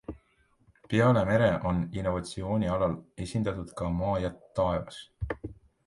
[0.93, 5.03] Peale mere on innovatsioonialal esindatud ka maa ja taevas.